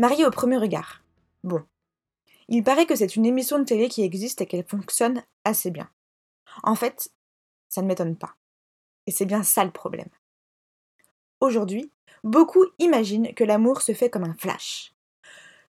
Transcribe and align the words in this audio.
Mariée 0.00 0.24
au 0.24 0.30
premier 0.30 0.56
regard. 0.56 1.02
Bon. 1.44 1.62
Il 2.48 2.64
paraît 2.64 2.86
que 2.86 2.96
c'est 2.96 3.16
une 3.16 3.26
émission 3.26 3.58
de 3.58 3.64
télé 3.64 3.90
qui 3.90 4.02
existe 4.02 4.40
et 4.40 4.46
qu'elle 4.46 4.64
fonctionne 4.64 5.22
assez 5.44 5.70
bien. 5.70 5.90
En 6.62 6.74
fait, 6.74 7.12
ça 7.68 7.82
ne 7.82 7.86
m'étonne 7.86 8.16
pas. 8.16 8.34
Et 9.06 9.10
c'est 9.10 9.26
bien 9.26 9.42
ça 9.42 9.62
le 9.62 9.70
problème. 9.70 10.08
Aujourd'hui, 11.40 11.92
beaucoup 12.24 12.64
imaginent 12.78 13.34
que 13.34 13.44
l'amour 13.44 13.82
se 13.82 13.92
fait 13.92 14.08
comme 14.08 14.24
un 14.24 14.32
flash. 14.32 14.94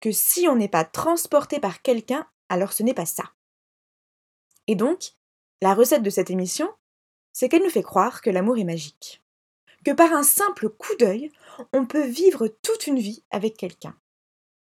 Que 0.00 0.12
si 0.12 0.46
on 0.48 0.56
n'est 0.56 0.68
pas 0.68 0.84
transporté 0.84 1.58
par 1.58 1.80
quelqu'un, 1.80 2.28
alors 2.50 2.74
ce 2.74 2.82
n'est 2.82 2.92
pas 2.92 3.06
ça. 3.06 3.32
Et 4.66 4.74
donc, 4.74 5.14
la 5.62 5.72
recette 5.72 6.02
de 6.02 6.10
cette 6.10 6.28
émission, 6.28 6.70
c'est 7.32 7.48
qu'elle 7.48 7.62
nous 7.62 7.70
fait 7.70 7.82
croire 7.82 8.20
que 8.20 8.28
l'amour 8.28 8.58
est 8.58 8.64
magique. 8.64 9.22
Que 9.82 9.92
par 9.92 10.12
un 10.12 10.24
simple 10.24 10.68
coup 10.68 10.94
d'œil, 10.96 11.32
on 11.72 11.86
peut 11.86 12.06
vivre 12.06 12.48
toute 12.48 12.86
une 12.86 12.98
vie 12.98 13.24
avec 13.30 13.56
quelqu'un 13.56 13.96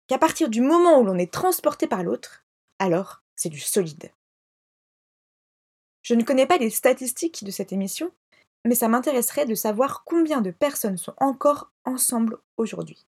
qu'à 0.06 0.18
partir 0.18 0.48
du 0.48 0.60
moment 0.60 0.98
où 0.98 1.04
l'on 1.04 1.18
est 1.18 1.32
transporté 1.32 1.86
par 1.86 2.02
l'autre, 2.02 2.44
alors 2.78 3.22
c'est 3.36 3.48
du 3.48 3.60
solide. 3.60 4.10
Je 6.02 6.14
ne 6.14 6.22
connais 6.22 6.46
pas 6.46 6.58
les 6.58 6.70
statistiques 6.70 7.44
de 7.44 7.50
cette 7.50 7.72
émission, 7.72 8.12
mais 8.64 8.74
ça 8.74 8.88
m'intéresserait 8.88 9.46
de 9.46 9.54
savoir 9.54 10.04
combien 10.04 10.40
de 10.40 10.50
personnes 10.50 10.98
sont 10.98 11.14
encore 11.18 11.72
ensemble 11.84 12.38
aujourd'hui. 12.56 13.06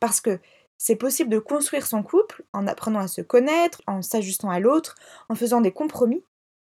Parce 0.00 0.20
que 0.20 0.38
c'est 0.78 0.96
possible 0.96 1.30
de 1.30 1.38
construire 1.38 1.86
son 1.86 2.02
couple 2.02 2.44
en 2.52 2.66
apprenant 2.66 3.00
à 3.00 3.08
se 3.08 3.22
connaître, 3.22 3.80
en 3.86 4.02
s'ajustant 4.02 4.50
à 4.50 4.60
l'autre, 4.60 4.94
en 5.28 5.34
faisant 5.34 5.60
des 5.60 5.72
compromis, 5.72 6.22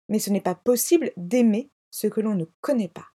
mais 0.09 0.19
ce 0.19 0.31
n'est 0.31 0.41
pas 0.41 0.57
possible 0.57 1.13
d'aimer 1.17 1.71
ce 1.91 2.09
que 2.09 2.21
l'on 2.21 2.35
ne 2.35 2.47
connaît 2.61 2.89
pas. 2.89 3.12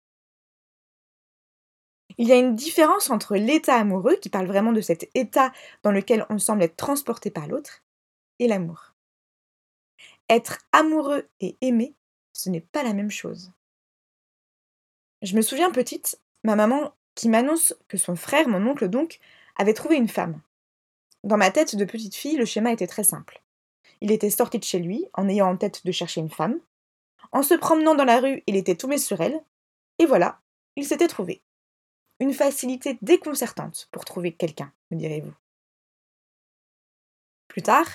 Il 2.18 2.28
y 2.28 2.32
a 2.32 2.36
une 2.36 2.54
différence 2.54 3.10
entre 3.10 3.36
l'état 3.36 3.74
amoureux, 3.74 4.16
qui 4.16 4.28
parle 4.28 4.46
vraiment 4.46 4.72
de 4.72 4.80
cet 4.80 5.10
état 5.14 5.52
dans 5.82 5.90
lequel 5.90 6.26
on 6.30 6.38
semble 6.38 6.62
être 6.62 6.76
transporté 6.76 7.30
par 7.30 7.48
l'autre, 7.48 7.82
et 8.38 8.48
l'amour. 8.48 8.94
Être 10.28 10.58
amoureux 10.72 11.28
et 11.40 11.56
aimer, 11.60 11.94
ce 12.32 12.50
n'est 12.50 12.60
pas 12.60 12.82
la 12.82 12.94
même 12.94 13.10
chose. 13.10 13.52
Je 15.22 15.36
me 15.36 15.42
souviens 15.42 15.70
petite, 15.70 16.20
ma 16.44 16.56
maman 16.56 16.92
qui 17.14 17.28
m'annonce 17.28 17.74
que 17.88 17.96
son 17.96 18.16
frère, 18.16 18.48
mon 18.48 18.66
oncle 18.66 18.88
donc, 18.88 19.20
avait 19.56 19.74
trouvé 19.74 19.96
une 19.96 20.08
femme. 20.08 20.40
Dans 21.22 21.36
ma 21.36 21.50
tête 21.50 21.76
de 21.76 21.84
petite 21.84 22.14
fille, 22.14 22.36
le 22.36 22.44
schéma 22.44 22.72
était 22.72 22.86
très 22.86 23.04
simple. 23.04 23.42
Il 24.00 24.12
était 24.12 24.30
sorti 24.30 24.58
de 24.58 24.64
chez 24.64 24.78
lui 24.78 25.06
en 25.14 25.28
ayant 25.28 25.48
en 25.48 25.56
tête 25.56 25.86
de 25.86 25.92
chercher 25.92 26.20
une 26.20 26.30
femme. 26.30 26.58
En 27.32 27.42
se 27.42 27.54
promenant 27.54 27.94
dans 27.94 28.04
la 28.04 28.20
rue, 28.20 28.42
il 28.46 28.56
était 28.56 28.74
tombé 28.74 28.98
sur 28.98 29.20
elle. 29.20 29.40
Et 29.98 30.06
voilà, 30.06 30.40
il 30.76 30.84
s'était 30.84 31.08
trouvé. 31.08 31.42
Une 32.20 32.32
facilité 32.32 32.98
déconcertante 33.02 33.88
pour 33.90 34.04
trouver 34.04 34.32
quelqu'un, 34.32 34.72
me 34.90 34.96
direz-vous. 34.96 35.34
Plus 37.48 37.62
tard, 37.62 37.86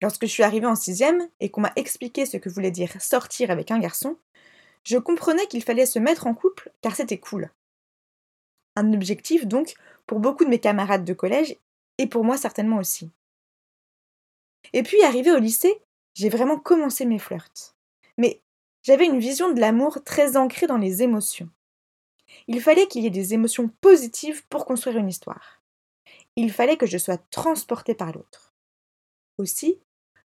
lorsque 0.00 0.26
je 0.26 0.30
suis 0.30 0.42
arrivée 0.42 0.66
en 0.66 0.74
sixième 0.74 1.28
et 1.40 1.50
qu'on 1.50 1.60
m'a 1.60 1.72
expliqué 1.76 2.26
ce 2.26 2.36
que 2.36 2.48
voulait 2.48 2.70
dire 2.70 3.00
sortir 3.00 3.50
avec 3.50 3.70
un 3.70 3.78
garçon, 3.78 4.18
je 4.84 4.98
comprenais 4.98 5.46
qu'il 5.46 5.62
fallait 5.62 5.86
se 5.86 5.98
mettre 5.98 6.26
en 6.26 6.34
couple 6.34 6.72
car 6.80 6.94
c'était 6.94 7.18
cool. 7.18 7.50
Un 8.74 8.92
objectif 8.92 9.46
donc 9.46 9.74
pour 10.06 10.18
beaucoup 10.18 10.44
de 10.44 10.50
mes 10.50 10.60
camarades 10.60 11.04
de 11.04 11.12
collège 11.12 11.56
et 11.98 12.06
pour 12.06 12.24
moi 12.24 12.36
certainement 12.36 12.78
aussi. 12.78 13.10
Et 14.72 14.82
puis 14.82 15.02
arrivé 15.02 15.30
au 15.30 15.38
lycée, 15.38 15.82
j'ai 16.14 16.28
vraiment 16.28 16.58
commencé 16.58 17.04
mes 17.04 17.18
flirts. 17.18 17.74
Mais 18.18 18.42
j'avais 18.82 19.06
une 19.06 19.18
vision 19.18 19.52
de 19.52 19.60
l'amour 19.60 20.02
très 20.04 20.36
ancrée 20.36 20.66
dans 20.66 20.78
les 20.78 21.02
émotions. 21.02 21.48
Il 22.48 22.60
fallait 22.60 22.86
qu'il 22.86 23.02
y 23.02 23.06
ait 23.06 23.10
des 23.10 23.34
émotions 23.34 23.68
positives 23.80 24.46
pour 24.48 24.66
construire 24.66 24.98
une 24.98 25.08
histoire. 25.08 25.62
Il 26.36 26.52
fallait 26.52 26.76
que 26.76 26.86
je 26.86 26.98
sois 26.98 27.18
transportée 27.30 27.94
par 27.94 28.12
l'autre. 28.12 28.54
Aussi, 29.38 29.80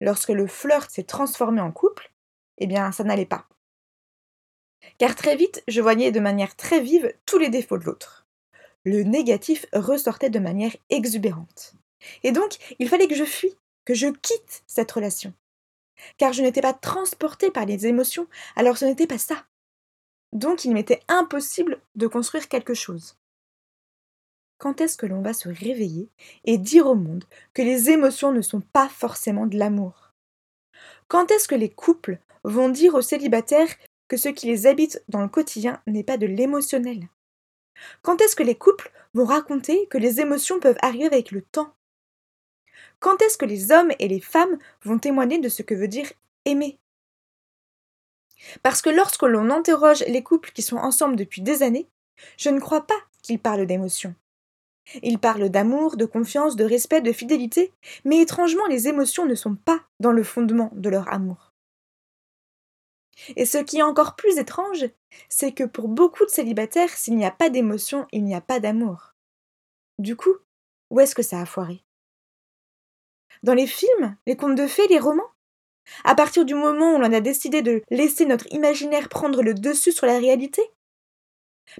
lorsque 0.01 0.31
le 0.31 0.47
flirt 0.47 0.91
s'est 0.91 1.05
transformé 1.05 1.61
en 1.61 1.73
couple, 1.73 2.13
eh 2.59 2.67
bien, 2.67 2.93
ça 2.93 3.05
n'allait 3.05 3.27
pas. 3.27 3.49
Car 4.99 5.15
très 5.15 5.37
vite, 5.37 5.63
je 5.69 5.81
voyais 5.81 6.11
de 6.11 6.21
manière 6.21 6.57
très 6.57 6.81
vive 6.81 7.13
tous 7.25 7.39
les 7.39 7.49
défauts 7.49 7.79
de 7.79 7.85
l'autre. 7.85 8.27
Le 8.85 9.05
négatif 9.05 9.67
ressortait 9.73 10.31
de 10.31 10.41
manière 10.41 10.77
exubérante. 10.91 11.75
Et 12.25 12.33
donc, 12.33 12.57
il 12.79 12.89
fallait 12.89 13.07
que 13.07 13.15
je 13.15 13.25
fuis, 13.25 13.57
que 13.85 13.95
je 13.95 14.09
quitte 14.09 14.63
cette 14.67 14.91
relation. 14.91 15.33
Car 16.19 16.33
je 16.33 16.43
n'étais 16.43 16.61
pas 16.61 16.73
transportée 16.73 17.51
par 17.51 17.65
les 17.65 17.87
émotions, 17.87 18.27
alors 18.57 18.77
ce 18.77 18.85
n'était 18.85 19.07
pas 19.07 19.19
ça. 19.19 19.45
Donc 20.33 20.65
il 20.65 20.73
m'était 20.73 21.03
impossible 21.09 21.81
de 21.95 22.07
construire 22.07 22.49
quelque 22.49 22.75
chose. 22.75 23.17
Quand 24.59 24.81
est-ce 24.81 24.97
que 24.97 25.07
l'on 25.07 25.23
va 25.23 25.35
se 25.35 25.49
réveiller 25.49 26.09
et 26.45 26.57
dire 26.57 26.87
au 26.87 26.95
monde 26.95 27.25
que 27.53 27.63
les 27.63 27.91
émotions 27.91 28.33
ne 28.33 28.43
sont 28.43 28.61
pas 28.61 28.89
forcément 28.89 29.47
de 29.47 29.59
l'amour? 29.59 30.13
Quand 31.09 31.31
est-ce 31.31 31.49
que 31.49 31.55
les 31.55 31.69
couples 31.69 32.19
vont 32.45 32.69
dire 32.69 32.95
aux 32.95 33.03
célibataires 33.03 33.75
que 34.09 34.17
ce 34.17 34.29
qui 34.29 34.47
les 34.47 34.67
habite 34.67 35.03
dans 35.09 35.21
le 35.21 35.29
quotidien 35.29 35.83
n'est 35.87 36.05
pas 36.05 36.17
de 36.17 36.27
l'émotionnel? 36.27 37.09
Quand 38.03 38.21
est-ce 38.21 38.37
que 38.37 38.43
les 38.43 38.55
couples 38.55 38.93
vont 39.15 39.25
raconter 39.25 39.87
que 39.89 39.99
les 39.99 40.21
émotions 40.21 40.61
peuvent 40.61 40.79
arriver 40.81 41.07
avec 41.07 41.33
le 41.33 41.43
temps? 41.43 41.75
Quand 43.01 43.21
est-ce 43.21 43.37
que 43.37 43.45
les 43.45 43.73
hommes 43.73 43.93
et 43.99 44.09
les 44.09 44.21
femmes 44.21 44.59
vont 44.85 44.99
témoigner 44.99 45.39
de 45.39 45.49
ce 45.49 45.63
que 45.63 45.75
veut 45.75 45.89
dire 45.89 46.13
aimer? 46.45 46.79
Parce 48.63 48.83
que 48.83 48.91
lorsque 48.91 49.23
l'on 49.23 49.51
interroge 49.51 50.05
les 50.07 50.23
couples 50.23 50.53
qui 50.53 50.63
sont 50.63 50.77
ensemble 50.77 51.17
depuis 51.17 51.43
des 51.43 51.63
années, 51.63 51.89
je 52.37 52.51
ne 52.51 52.61
crois 52.61 52.87
pas 52.87 52.99
qu'ils 53.23 53.41
parlent 53.41 53.67
d'émotions. 53.67 54.15
Ils 55.03 55.19
parlent 55.19 55.49
d'amour, 55.49 55.97
de 55.97 56.05
confiance, 56.05 56.57
de 56.57 56.65
respect, 56.65 57.01
de 57.01 57.13
fidélité, 57.13 57.73
mais 58.05 58.21
étrangement 58.21 58.67
les 58.67 58.89
émotions 58.89 59.27
ne 59.27 59.35
sont 59.35 59.55
pas 59.55 59.81
dans 60.01 60.13
le 60.13 60.25
fondement 60.25 60.71
de 60.75 60.89
leur 60.89 61.13
amour. 61.13 61.53
Et 63.37 63.45
ce 63.45 63.59
qui 63.59 63.79
est 63.79 63.83
encore 63.83 64.17
plus 64.17 64.39
étrange, 64.39 64.87
c'est 65.29 65.53
que 65.53 65.65
pour 65.65 65.89
beaucoup 65.89 66.25
de 66.25 66.31
célibataires, 66.31 66.91
s'il 66.91 67.17
n'y 67.17 67.27
a 67.27 67.31
pas 67.31 67.51
d'émotion, 67.51 68.07
il 68.11 68.25
n'y 68.25 68.35
a 68.35 68.41
pas 68.41 68.59
d'amour. 68.59 69.15
Du 69.99 70.17
coup, 70.17 70.35
où 70.91 70.99
est-ce 70.99 71.15
que 71.15 71.23
ça 71.23 71.41
a 71.41 71.47
foiré? 71.47 71.85
Dans 73.43 73.55
les 73.55 73.67
films, 73.67 74.17
les 74.27 74.37
contes 74.37 74.57
de 74.57 74.67
fées, 74.67 74.87
les 74.89 74.99
romans 74.99 75.31
à 76.05 76.15
partir 76.15 76.45
du 76.45 76.55
moment 76.55 76.95
où 76.95 76.99
l'on 76.99 77.13
a 77.13 77.21
décidé 77.21 77.63
de 77.63 77.83
laisser 77.91 78.27
notre 78.27 78.47
imaginaire 78.53 79.09
prendre 79.09 79.43
le 79.43 79.55
dessus 79.55 79.93
sur 79.93 80.07
la 80.07 80.19
réalité? 80.19 80.63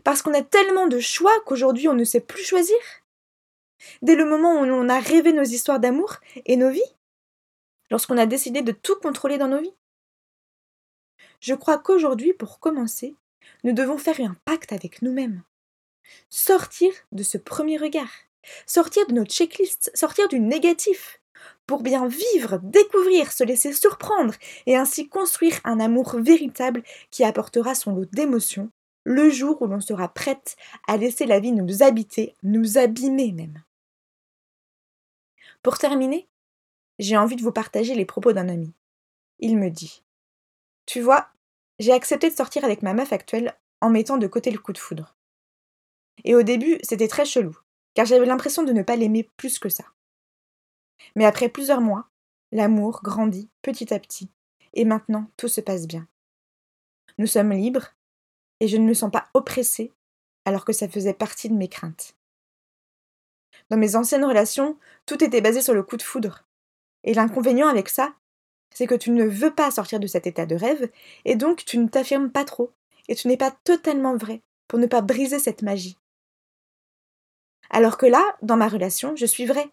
Parce 0.05 0.23
qu'on 0.23 0.35
a 0.35 0.43
tellement 0.43 0.87
de 0.87 1.01
choix 1.01 1.33
qu'aujourd'hui 1.47 1.89
on 1.89 1.95
ne 1.95 2.05
sait 2.05 2.21
plus 2.21 2.45
choisir? 2.45 2.77
Dès 4.01 4.15
le 4.15 4.25
moment 4.25 4.61
où 4.61 4.65
l'on 4.65 4.89
a 4.89 5.01
rêvé 5.01 5.33
nos 5.33 5.43
histoires 5.43 5.81
d'amour 5.81 6.17
et 6.47 6.57
nos 6.57 6.71
vies 6.71 6.81
Lorsqu'on 7.91 8.17
a 8.17 8.27
décidé 8.27 8.63
de 8.63 8.73
tout 8.73 8.97
contrôler 8.97 9.37
dans 9.37 9.49
nos 9.49 9.61
vies? 9.61 9.75
Je 11.41 11.55
crois 11.55 11.79
qu'aujourd'hui, 11.79 12.33
pour 12.33 12.59
commencer, 12.59 13.15
nous 13.65 13.73
devons 13.73 13.99
faire 13.99 14.21
un 14.21 14.35
pacte 14.45 14.73
avec 14.73 15.03
nous-mêmes. 15.03 15.43
Sortir 16.31 16.93
de 17.13 17.23
ce 17.23 17.37
premier 17.37 17.77
regard, 17.77 18.11
sortir 18.67 19.07
de 19.07 19.13
notre 19.13 19.33
checklist, 19.33 19.91
sortir 19.95 20.29
du 20.29 20.41
négatif, 20.41 21.21
pour 21.73 21.83
bien 21.83 22.07
vivre, 22.07 22.59
découvrir, 22.59 23.33
se 23.33 23.45
laisser 23.45 23.73
surprendre 23.73 24.35
et 24.67 24.77
ainsi 24.77 25.09
construire 25.09 25.59
un 25.65 25.81
amour 25.81 26.17
véritable 26.21 26.83
qui 27.11 27.25
apportera 27.25 27.75
son 27.75 27.95
lot 27.95 28.05
d'émotions 28.13 28.71
le 29.05 29.31
jour 29.31 29.63
où 29.63 29.67
l'on 29.67 29.81
sera 29.81 30.13
prête 30.13 30.57
à 30.87 30.99
laisser 30.99 31.25
la 31.25 31.41
vie 31.41 31.53
nous 31.53 31.83
habiter, 31.83 32.37
nous 32.43 32.77
abîmer 32.77 33.33
même. 33.33 33.65
Pour 35.63 35.79
terminer, 35.79 36.29
j'ai 36.99 37.17
envie 37.17 37.37
de 37.37 37.43
vous 37.43 37.53
partager 37.53 37.95
les 37.95 38.05
propos 38.05 38.35
d'un 38.35 38.51
ami. 38.51 38.75
Il 39.39 39.57
me 39.57 39.71
dit 39.71 40.03
Tu 40.85 41.01
vois, 41.01 41.29
j'ai 41.79 41.93
accepté 41.93 42.29
de 42.29 42.37
sortir 42.37 42.67
avec 42.67 42.83
ma 42.83 42.93
meuf 42.93 43.15
actuelle 43.15 43.57
en 43.81 43.89
mettant 43.89 44.19
de 44.19 44.27
côté 44.27 44.51
le 44.51 44.59
coup 44.59 44.75
de 44.75 44.79
foudre. 44.79 45.17
Et 46.25 46.35
au 46.35 46.43
début, 46.43 46.77
c'était 46.83 47.09
très 47.09 47.25
chelou, 47.25 47.57
car 47.95 48.05
j'avais 48.05 48.27
l'impression 48.27 48.63
de 48.63 48.75
ne 48.75 48.83
pas 48.83 48.97
l'aimer 48.97 49.27
plus 49.39 49.59
que 49.59 49.71
ça. 49.71 49.85
Mais 51.17 51.25
après 51.25 51.49
plusieurs 51.49 51.81
mois, 51.81 52.09
l'amour 52.51 53.01
grandit 53.03 53.51
petit 53.63 53.93
à 53.93 53.99
petit, 53.99 54.31
et 54.75 54.85
maintenant 54.85 55.27
tout 55.37 55.49
se 55.49 55.61
passe 55.61 55.87
bien. 55.87 56.07
Nous 57.19 57.27
sommes 57.27 57.53
libres, 57.53 57.95
et 58.61 58.69
je 58.69 58.77
ne 58.77 58.87
me 58.87 58.95
sens 58.95 59.11
pas 59.11 59.29
oppressée 59.35 59.93
alors 60.45 60.65
que 60.65 60.73
ça 60.73 60.89
faisait 60.89 61.15
partie 61.15 61.49
de 61.49 61.55
mes 61.55 61.69
craintes. 61.69 62.17
Dans 63.71 63.77
mes 63.77 63.97
anciennes 63.97 64.25
relations, 64.25 64.79
tout 65.07 65.23
était 65.23 65.41
basé 65.41 65.63
sur 65.63 65.75
le 65.75 65.83
coup 65.83 65.97
de 65.97 66.03
foudre. 66.03 66.45
Et 67.05 67.15
l'inconvénient 67.15 67.69
avec 67.69 67.89
ça, 67.89 68.15
c'est 68.75 68.87
que 68.87 68.95
tu 68.95 69.11
ne 69.11 69.25
veux 69.25 69.55
pas 69.55 69.71
sortir 69.71 70.01
de 70.01 70.07
cet 70.07 70.27
état 70.27 70.47
de 70.47 70.55
rêve, 70.55 70.91
et 71.25 71.37
donc 71.37 71.65
tu 71.65 71.79
ne 71.79 71.89
t'affirmes 71.89 72.31
pas 72.31 72.45
trop, 72.45 72.73
et 73.09 73.15
tu 73.15 73.29
n'es 73.29 73.37
pas 73.37 73.51
totalement 73.65 74.17
vrai, 74.17 74.43
pour 74.69 74.79
ne 74.79 74.87
pas 74.87 75.01
briser 75.01 75.39
cette 75.39 75.63
magie. 75.63 75.99
Alors 77.71 77.97
que 77.97 78.07
là, 78.07 78.23
dans 78.43 78.57
ma 78.57 78.69
relation, 78.69 79.17
je 79.17 79.27
suis 79.27 79.47
vrai. 79.47 79.71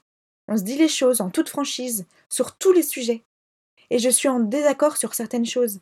On 0.51 0.57
se 0.57 0.63
dit 0.63 0.77
les 0.77 0.87
choses 0.87 1.21
en 1.21 1.29
toute 1.29 1.47
franchise, 1.47 2.07
sur 2.27 2.55
tous 2.55 2.71
les 2.71 2.81
sujets. 2.81 3.23
Et 3.91 3.99
je 3.99 4.09
suis 4.09 4.27
en 4.27 4.39
désaccord 4.39 4.97
sur 4.97 5.13
certaines 5.13 5.45
choses. 5.45 5.79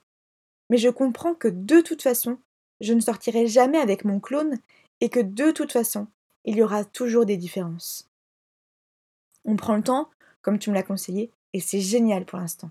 Mais 0.70 0.78
je 0.78 0.90
comprends 0.90 1.34
que 1.34 1.48
de 1.48 1.80
toute 1.80 2.02
façon, 2.02 2.38
je 2.82 2.92
ne 2.92 3.00
sortirai 3.00 3.48
jamais 3.48 3.78
avec 3.78 4.04
mon 4.04 4.20
clone, 4.20 4.60
et 5.00 5.08
que 5.08 5.22
de 5.22 5.52
toute 5.52 5.72
façon, 5.72 6.08
il 6.44 6.58
y 6.58 6.64
aura 6.64 6.84
toujours 6.84 7.26
des 7.26 7.38
différences. 7.38 8.10
On 9.46 9.56
prend 9.56 9.78
le 9.78 9.84
temps, 9.84 10.10
comme 10.42 10.60
tu 10.60 10.70
me 10.70 10.76
l'as 10.76 10.84
conseillé, 10.84 11.32
et 11.54 11.62
c'est 11.62 11.80
génial 11.80 12.26
pour 12.26 12.38
l'instant. 12.38 12.70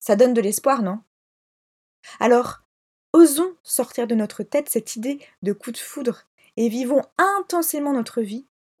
Ça 0.00 0.16
donne 0.16 0.34
de 0.34 0.42
l'espoir, 0.42 0.82
non? 0.82 1.00
Alors, 2.18 2.60
osons 3.14 3.56
sortir 3.62 4.06
de 4.06 4.14
notre 4.14 4.42
tête 4.42 4.68
cette 4.68 4.96
idée 4.96 5.18
de 5.42 5.54
coup 5.54 5.72
de 5.72 5.78
foudre 5.78 6.26
et 6.58 6.68
vivons 6.68 7.02
intensément 7.16 7.94
notre 7.94 8.20
vie 8.20 8.44